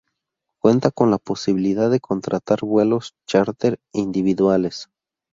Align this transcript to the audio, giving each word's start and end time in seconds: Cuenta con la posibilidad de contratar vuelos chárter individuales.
Cuenta 0.59 0.89
con 0.89 1.11
la 1.11 1.19
posibilidad 1.19 1.91
de 1.91 1.99
contratar 1.99 2.61
vuelos 2.63 3.13
chárter 3.27 3.79
individuales. 3.91 4.89